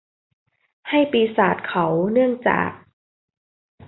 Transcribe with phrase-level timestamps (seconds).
[0.89, 2.71] ให้ปีศาจเขาเนื่องจาก